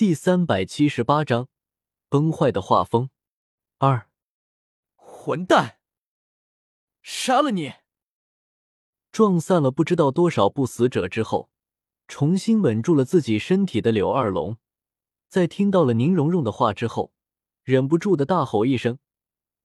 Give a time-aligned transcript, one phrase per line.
[0.00, 1.48] 第三百七十八章
[2.08, 3.10] 崩坏的画风
[3.76, 4.08] 二。
[4.96, 5.76] 混蛋！
[7.02, 7.74] 杀了你！
[9.12, 11.50] 撞散了不知道多少不死者之后，
[12.08, 14.56] 重新稳住了自己身体的柳二龙，
[15.28, 17.12] 在听到了宁荣荣的话之后，
[17.62, 18.98] 忍不住的大吼一声，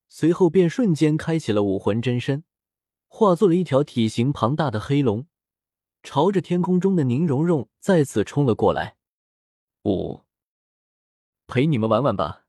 [0.09, 2.43] 随后便瞬间开启了武魂真身，
[3.07, 5.27] 化作了一条体型庞大的黑龙，
[6.03, 8.97] 朝着天空中的宁荣荣再次冲了过来。
[9.85, 10.24] 五，
[11.47, 12.45] 陪你们玩玩吧。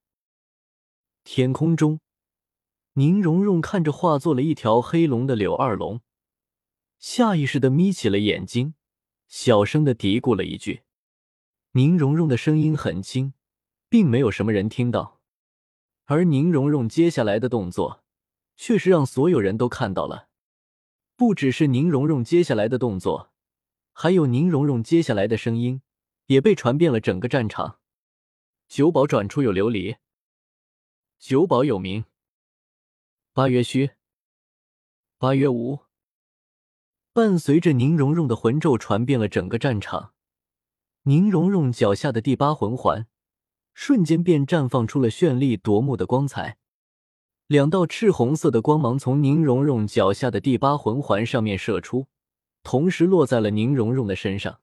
[1.24, 2.00] 天空中。
[2.98, 6.00] 宁荣荣看着化作了一条黑龙的柳二龙，
[6.98, 8.72] 下意识的眯起了眼睛，
[9.28, 10.84] 小声的嘀咕了一句。
[11.72, 13.34] 宁荣荣的声音很轻，
[13.90, 15.20] 并没有什么人听到，
[16.06, 18.02] 而宁荣荣接下来的动作，
[18.56, 20.30] 却是让所有人都看到了。
[21.16, 23.30] 不只是宁荣荣接下来的动作，
[23.92, 25.82] 还有宁荣荣接下来的声音，
[26.28, 27.78] 也被传遍了整个战场。
[28.68, 29.96] 九宝转出有琉璃，
[31.18, 32.04] 九宝有名。
[33.32, 33.92] 八月虚，
[35.18, 35.80] 八月无。
[37.12, 40.12] 伴随着宁荣荣的魂咒传遍了整个战场，
[41.02, 43.06] 宁荣荣脚下的第八魂环
[43.72, 46.58] 瞬间便绽放出了绚丽夺目的光彩。
[47.46, 52.08] 两道赤红色的光芒从宁荣荣脚下的第八魂环上面射出，
[52.64, 54.60] 同时落在了宁荣荣的身上。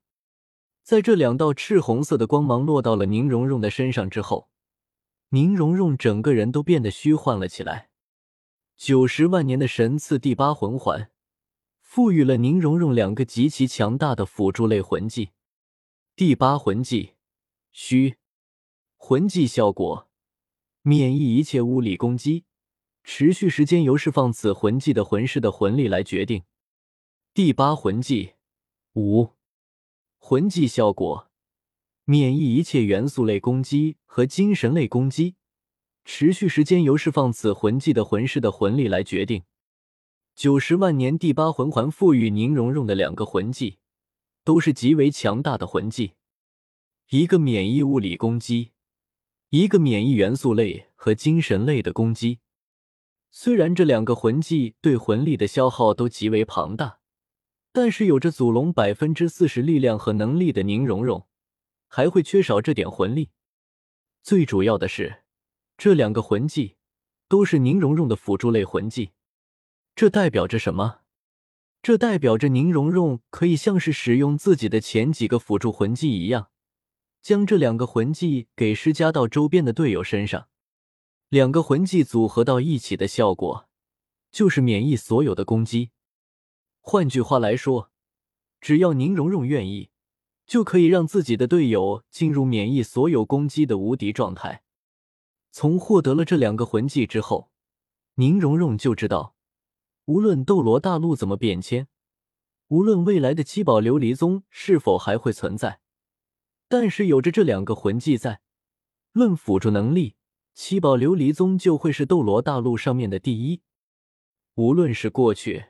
[0.83, 4.49] 在这两道赤红色的光芒落到了宁荣荣的身上之后，
[5.29, 7.89] 宁荣荣整个人都变得虚幻了起来。
[8.75, 11.09] 九十万年的神赐第八魂环，
[11.79, 15.29] 赋予了宁荣荣两个极其强大的辅助类魂技。
[16.17, 17.13] 第八魂技
[17.71, 18.17] 虚
[18.97, 20.09] 魂技效果，
[20.81, 22.43] 免疫一切物理攻击，
[23.03, 26.43] 持续时间由释放此魂技的魂师的魂力来决定。
[27.33, 28.33] 第八魂技
[28.93, 29.29] 无
[30.25, 31.29] 魂技效果，
[32.05, 35.35] 免疫一切元素类攻击和精神类攻击。
[36.05, 39.43] 持续时间由释放此魂技的魂师的魂力来决定。
[40.33, 43.79] 九十万年第八魂环赋予宁荣荣的两个魂技，
[44.45, 46.13] 都是极为强大的魂技，
[47.09, 48.71] 一个免疫物理攻击，
[49.49, 52.39] 一个免疫元素类和精神类的攻击。
[53.29, 57.01] 虽然这两个魂技对魂力的消耗都极为庞大，
[57.73, 61.27] 但是有着祖龙百分之四十力量和能力的宁荣荣，
[61.87, 63.31] 还会缺少这点魂力？
[64.21, 65.23] 最主要的是。
[65.75, 66.77] 这两个魂技
[67.27, 69.09] 都是宁荣荣的辅助类魂技，
[69.95, 70.99] 这代表着什么？
[71.81, 76.51] 这代表着宁荣荣可以像是使用自己的前几个辅助魂技一样，
[77.23, 80.47] 将这两个魂技给施加到周边的队友身上。
[81.29, 83.67] 两个魂技组合到一起的效果，
[84.31, 85.89] 就是免疫所有的攻击。
[86.85, 87.89] 换句话来说，
[88.59, 89.89] 只要宁荣荣愿意，
[90.45, 94.63] 就可以让自己的队友进入免疫所有攻击的无敌状态。
[95.49, 97.49] 从获得了这两个魂技之后，
[98.15, 99.37] 宁荣荣就知道，
[100.05, 101.87] 无论斗罗大陆怎么变迁，
[102.67, 105.79] 无论未来的七宝琉璃宗是否还会存在，
[106.67, 108.41] 但是有着这两个魂技在，
[109.13, 110.17] 论辅助能力，
[110.53, 113.61] 七宝琉璃宗就会是斗罗大陆上面的第一。
[114.55, 115.67] 无论是过去、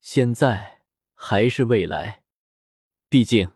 [0.00, 0.80] 现在
[1.14, 2.22] 还是未来，
[3.08, 3.52] 毕竟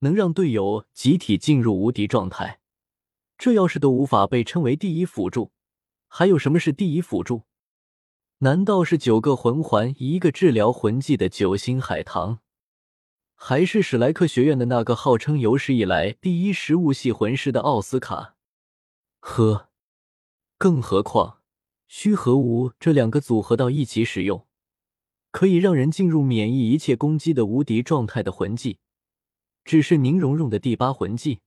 [0.00, 2.60] 能让队友集体进入无敌状态。
[3.38, 5.50] 这要是都无法被称为第一辅助，
[6.06, 7.42] 还有什么是第一辅助？
[8.38, 12.38] 难道是九个魂环一个治疗魂技的九星海棠，
[13.34, 18.36] 还是史莱克学院的那个号称有史以来第一食物系魂师的奥斯卡？
[19.20, 19.70] 呵，
[20.58, 21.38] 更何况
[21.88, 24.46] 虚和无这两个组合到一起使用，
[25.32, 28.78] 可以让人进入免疫一切攻击的无敌状态的魂技，
[29.64, 31.40] 只是宁荣荣的第八魂技。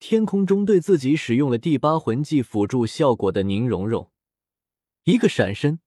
[0.00, 4.10] 天空中对自己使用了第八魂技辅助效果的宁荣荣，
[5.04, 5.78] 一个闪身，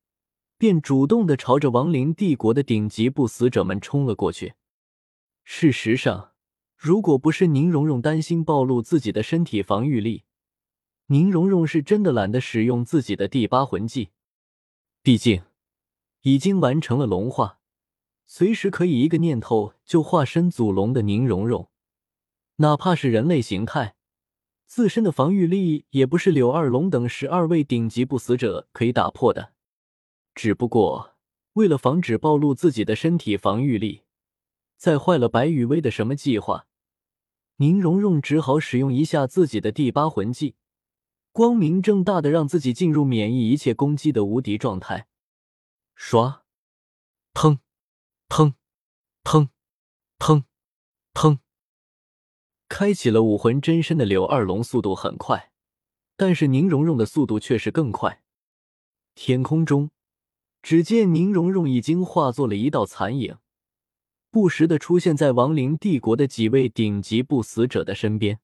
[0.58, 4.54] 便主动的朝着亡灵帝国的顶级不死者们冲了过去。
[5.44, 6.31] 事实上，
[6.75, 10.24] 如果不是宁荣荣担心暴露自己的身体防御力，
[11.07, 14.10] 宁荣荣是真的懒得使用自己的第八魂技。
[15.04, 15.44] 毕竟，
[16.22, 17.60] 已经完成了龙化，
[18.25, 21.69] 随时可以一个念头就化身祖龙的宁荣荣，
[22.58, 23.96] 哪怕是人类形态。
[24.66, 29.54] 自身的防御力也不是柳二龙等十二位顶级不死者可以打破的，
[30.36, 31.16] 只不过
[31.54, 34.02] 为了防止暴露自己的身体防御力，
[34.75, 36.68] 再坏了白羽薇的什么计划，
[37.56, 40.56] 宁荣荣只好使用一下自己的第八魂技，
[41.31, 45.08] 光明正大的让自己进入免疫一切攻击的无敌状态。
[45.99, 46.45] 刷，
[47.33, 47.57] 砰，
[48.29, 48.53] 砰，
[49.23, 49.49] 砰，
[50.19, 50.44] 砰，
[51.11, 51.39] 砰。
[52.69, 55.51] 开启了武魂真身的柳二龙速度很快，
[56.15, 58.23] 但是宁荣荣的速度却是更快。
[59.15, 59.89] 天空中，
[60.61, 63.39] 只见宁荣荣已经化作了一道残影，
[64.29, 68.39] 不时的出现在亡灵帝国的几位顶级不死者的身边。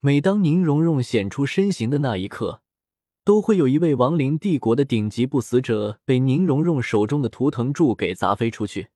[0.00, 2.60] 每当宁荣荣显出身形的那一刻，
[3.26, 8.90] 都会有一位亡灵帝国的顶级不死者被宁荣荣手中的图腾柱给砸飞出去。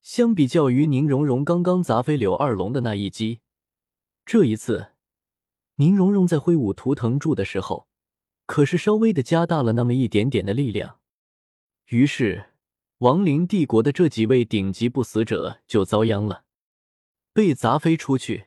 [0.00, 3.40] 相比较于宁荣荣刚刚砸飞柳二龙的那一击，
[4.24, 4.92] 这一次，
[5.74, 7.86] 宁荣荣在挥舞图腾柱的时候，
[8.46, 11.00] 可是稍微的加大了那么一点点的力量。
[11.88, 12.46] 于是，
[13.00, 16.44] 亡灵帝国的这几位顶级不死者就遭殃了，
[17.34, 18.46] 被砸飞出去，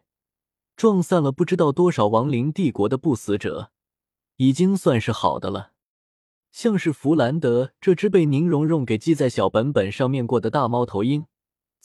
[0.75, 3.71] 撞散了不知道多少亡灵帝国的不死者，
[4.37, 5.71] 已经算是好的了。
[6.51, 11.25] 像是弗兰德这只被宁荣荣给记在小本本上面过的大猫头鹰。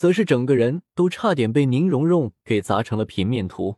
[0.00, 3.76] 则是整个人都差点被宁荣荣给砸成了平面图。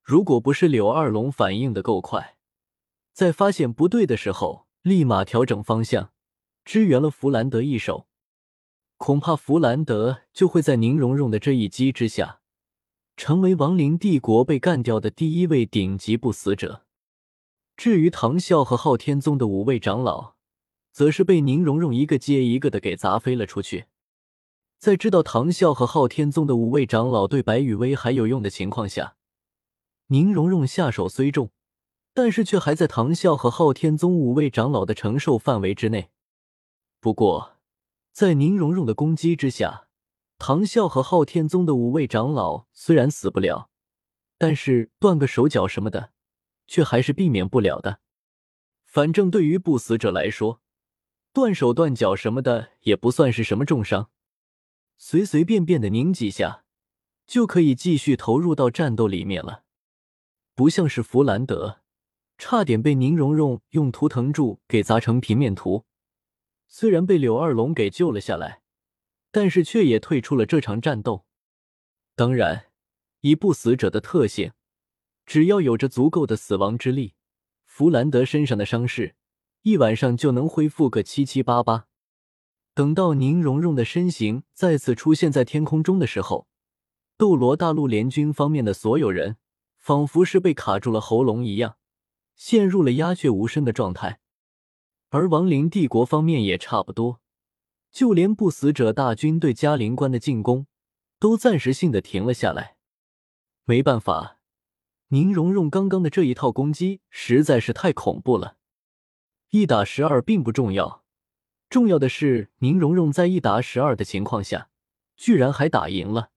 [0.00, 2.36] 如果不是柳二龙反应的够快，
[3.12, 6.12] 在发现不对的时候立马调整方向，
[6.64, 8.06] 支援了弗兰德一手，
[8.96, 12.38] 恐怕弗兰德就会在宁荣荣的这一击之下，
[13.16, 16.83] 成为亡灵帝国被干掉的第一位顶级不死者。
[17.76, 20.34] 至于唐啸和昊天宗的五位长老，
[20.92, 23.86] 则是被宁荣荣一个接一个的给砸飞了出去。
[24.78, 29.16] 在知道唐啸和昊天宗的五位长老对白羽薇还有用的情况下，
[30.08, 31.50] 宁荣荣下手虽重，
[32.12, 36.10] 但是却还在唐啸和昊天宗五位长老的承受范围之内。
[37.00, 37.56] 不过，
[38.12, 39.88] 在宁荣荣的攻击之下，
[40.38, 43.70] 唐啸和昊天宗的五位长老虽然死不了，
[44.38, 46.12] 但是断个手脚什么的，
[46.66, 48.00] 却还是避免不了的。
[48.84, 50.60] 反正对于不死者来说，
[51.32, 54.10] 断手断脚什么的也不算是什么重伤。
[54.96, 56.64] 随随便便的拧几下，
[57.26, 59.64] 就可以继续投入到战斗里面了。
[60.54, 61.80] 不像是弗兰德，
[62.38, 65.84] 差点被宁荣荣用图腾柱给砸成平面图。
[66.68, 68.62] 虽然被柳二龙给救了下来，
[69.32, 71.26] 但是却也退出了这场战斗。
[72.14, 72.66] 当然，
[73.22, 74.52] 以不死者的特性，
[75.26, 77.14] 只要有着足够的死亡之力，
[77.64, 79.16] 弗兰德身上的伤势
[79.62, 81.86] 一晚上就能恢复个七七八八。
[82.74, 86.48] 等到宁荣荣的身形再次出现在天空中的时候，
[87.16, 89.36] 斗罗大陆联军方面的所有人
[89.78, 91.76] 仿佛是被卡住了喉咙一样，
[92.34, 94.20] 陷入了鸦雀无声的状态。
[95.10, 97.20] 而亡灵帝国方面也差不多，
[97.92, 100.66] 就连不死者大军对嘉陵关的进攻
[101.20, 102.76] 都暂时性的停了下来。
[103.64, 104.38] 没办法，
[105.14, 108.56] 宁荣荣刚刚的这一套攻击实在是太恐怖了，
[109.50, 111.04] 一打十二并不重要。
[111.70, 114.70] 重要的是，宁荣荣在一打十二的情况下，
[115.16, 116.30] 居然还打赢了。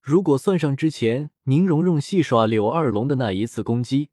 [0.00, 4.10] 如果算上之前宁荣荣戏耍柳二龙的那一次攻击，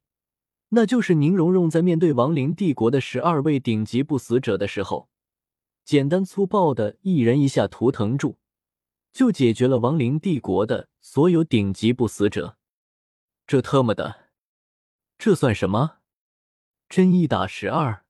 [0.70, 5.08] 那就是宁荣荣在面对亡灵帝国的十二位顶级不死者的时候，
[5.84, 8.38] 简单粗暴的一人一下图腾柱，
[9.12, 12.56] 就解决了亡灵帝国的所有顶级不死者。
[13.46, 14.30] 这特么的，
[15.18, 15.98] 这算什么？
[16.88, 18.05] 真一打十二？